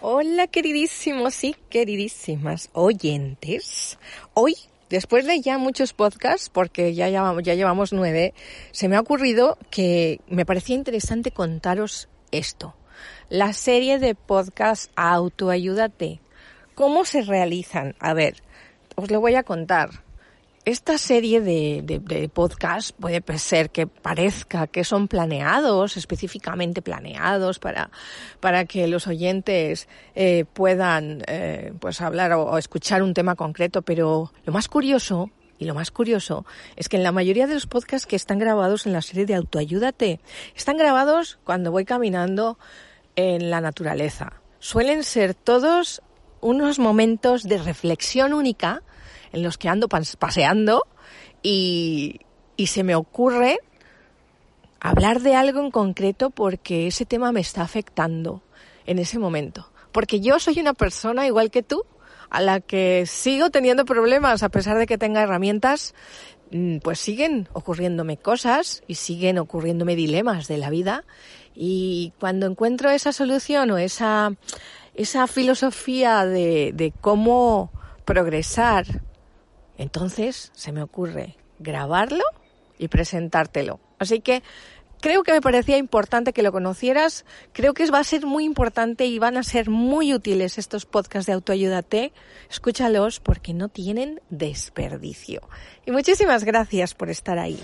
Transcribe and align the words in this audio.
Hola 0.00 0.46
queridísimos 0.46 1.42
y 1.42 1.54
queridísimas 1.68 2.70
oyentes. 2.72 3.98
Hoy, 4.34 4.54
después 4.88 5.26
de 5.26 5.40
ya 5.40 5.58
muchos 5.58 5.92
podcasts, 5.92 6.48
porque 6.48 6.94
ya 6.94 7.08
llevamos, 7.08 7.42
ya 7.42 7.54
llevamos 7.54 7.92
nueve, 7.92 8.34
se 8.70 8.88
me 8.88 8.94
ha 8.94 9.00
ocurrido 9.00 9.58
que 9.70 10.20
me 10.28 10.46
parecía 10.46 10.76
interesante 10.76 11.32
contaros 11.32 12.08
esto. 12.30 12.77
La 13.28 13.52
serie 13.52 13.98
de 13.98 14.14
podcasts 14.14 14.90
Autoayúdate. 14.96 16.20
¿Cómo 16.74 17.04
se 17.04 17.22
realizan? 17.22 17.94
A 17.98 18.14
ver, 18.14 18.42
os 18.96 19.10
lo 19.10 19.20
voy 19.20 19.34
a 19.34 19.42
contar 19.42 19.90
esta 20.68 20.98
serie 20.98 21.40
de, 21.40 21.82
de, 21.82 22.28
podcast 22.28 22.94
puede 22.94 23.22
ser 23.38 23.70
que 23.70 23.86
parezca 23.86 24.66
que 24.66 24.84
son 24.84 25.08
planeados, 25.08 25.96
específicamente 25.96 26.82
planeados 26.82 27.58
para, 27.58 27.90
para 28.40 28.66
que 28.66 28.86
los 28.86 29.06
oyentes 29.06 29.88
eh, 30.14 30.44
puedan 30.52 31.22
eh, 31.26 31.72
pues 31.80 32.02
hablar 32.02 32.34
o, 32.34 32.58
escuchar 32.58 33.02
un 33.02 33.14
tema 33.14 33.34
concreto, 33.34 33.80
pero 33.80 34.30
lo 34.44 34.52
más 34.52 34.68
curioso 34.68 35.30
y 35.58 35.64
lo 35.64 35.74
más 35.74 35.90
curioso 35.90 36.44
es 36.76 36.90
que 36.90 36.98
en 36.98 37.02
la 37.02 37.12
mayoría 37.12 37.46
de 37.46 37.54
los 37.54 37.66
podcasts 37.66 38.06
que 38.06 38.16
están 38.16 38.38
grabados 38.38 38.86
en 38.86 38.92
la 38.92 39.00
serie 39.00 39.24
de 39.24 39.36
Autoayúdate, 39.36 40.20
están 40.54 40.76
grabados 40.76 41.38
cuando 41.44 41.72
voy 41.72 41.86
caminando 41.86 42.58
en 43.18 43.50
la 43.50 43.60
naturaleza. 43.60 44.34
Suelen 44.60 45.02
ser 45.02 45.34
todos 45.34 46.02
unos 46.40 46.78
momentos 46.78 47.42
de 47.42 47.58
reflexión 47.58 48.32
única 48.32 48.84
en 49.32 49.42
los 49.42 49.58
que 49.58 49.68
ando 49.68 49.88
paseando 49.88 50.86
y, 51.42 52.20
y 52.56 52.68
se 52.68 52.84
me 52.84 52.94
ocurre 52.94 53.58
hablar 54.78 55.18
de 55.20 55.34
algo 55.34 55.60
en 55.60 55.72
concreto 55.72 56.30
porque 56.30 56.86
ese 56.86 57.06
tema 57.06 57.32
me 57.32 57.40
está 57.40 57.62
afectando 57.62 58.40
en 58.86 59.00
ese 59.00 59.18
momento. 59.18 59.68
Porque 59.90 60.20
yo 60.20 60.38
soy 60.38 60.60
una 60.60 60.74
persona 60.74 61.26
igual 61.26 61.50
que 61.50 61.64
tú, 61.64 61.84
a 62.30 62.40
la 62.40 62.60
que 62.60 63.04
sigo 63.06 63.50
teniendo 63.50 63.84
problemas 63.84 64.44
a 64.44 64.48
pesar 64.48 64.78
de 64.78 64.86
que 64.86 64.96
tenga 64.96 65.22
herramientas, 65.22 65.92
pues 66.82 66.98
siguen 66.98 67.48
ocurriéndome 67.52 68.16
cosas 68.16 68.82
y 68.86 68.94
siguen 68.94 69.38
ocurriéndome 69.38 69.96
dilemas 69.96 70.48
de 70.48 70.58
la 70.58 70.70
vida. 70.70 71.04
Y 71.54 72.12
cuando 72.20 72.46
encuentro 72.46 72.90
esa 72.90 73.12
solución 73.12 73.70
o 73.70 73.78
esa, 73.78 74.32
esa 74.94 75.26
filosofía 75.26 76.24
de, 76.24 76.72
de 76.74 76.92
cómo 77.00 77.70
progresar 78.04 78.86
entonces 79.78 80.50
se 80.54 80.72
me 80.72 80.82
ocurre 80.82 81.36
grabarlo 81.60 82.24
y 82.78 82.88
presentártelo. 82.88 83.80
Así 83.98 84.20
que 84.20 84.42
creo 85.00 85.22
que 85.22 85.32
me 85.32 85.40
parecía 85.40 85.76
importante 85.76 86.32
que 86.32 86.42
lo 86.42 86.52
conocieras. 86.52 87.24
Creo 87.52 87.74
que 87.74 87.90
va 87.90 88.00
a 88.00 88.04
ser 88.04 88.26
muy 88.26 88.44
importante 88.44 89.06
y 89.06 89.18
van 89.18 89.36
a 89.36 89.42
ser 89.42 89.70
muy 89.70 90.14
útiles 90.14 90.58
estos 90.58 90.86
podcasts 90.86 91.26
de 91.26 91.32
autoayúdate. 91.32 92.12
Escúchalos 92.50 93.20
porque 93.20 93.54
no 93.54 93.68
tienen 93.68 94.20
desperdicio. 94.30 95.48
Y 95.86 95.90
muchísimas 95.90 96.44
gracias 96.44 96.94
por 96.94 97.10
estar 97.10 97.38
ahí. 97.38 97.58